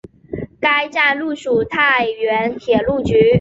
[0.59, 3.15] 该站隶属太原铁路局。